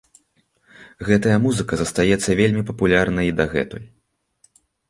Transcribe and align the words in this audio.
Гэтая 1.09 1.35
музыка 1.43 1.73
застаецца 1.81 2.37
вельмі 2.41 2.65
папулярнай 2.73 3.25
і 3.33 3.37
дагэтуль. 3.43 3.87